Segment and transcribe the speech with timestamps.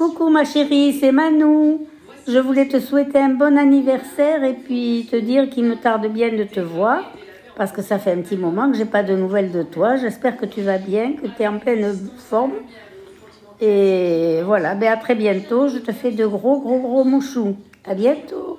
[0.00, 1.86] Coucou ma chérie, c'est Manou.
[2.26, 6.34] Je voulais te souhaiter un bon anniversaire et puis te dire qu'il me tarde bien
[6.34, 7.12] de te voir
[7.54, 9.96] parce que ça fait un petit moment que j'ai pas de nouvelles de toi.
[9.96, 12.52] J'espère que tu vas bien, que tu es en pleine forme.
[13.60, 15.68] Et voilà, ben à très bientôt.
[15.68, 17.56] Je te fais de gros, gros, gros mouchous.
[17.84, 18.58] À bientôt.